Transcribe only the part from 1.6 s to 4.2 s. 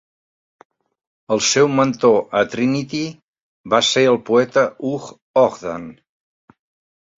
mentor a Trinity va ser el